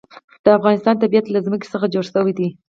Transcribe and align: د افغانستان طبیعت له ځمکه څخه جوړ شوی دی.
د 0.43 0.45
افغانستان 0.57 0.95
طبیعت 1.03 1.25
له 1.29 1.39
ځمکه 1.45 1.65
څخه 1.73 1.91
جوړ 1.93 2.05
شوی 2.13 2.33
دی. 2.39 2.47